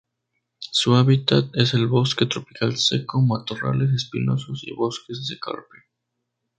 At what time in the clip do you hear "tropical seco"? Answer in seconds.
2.25-3.21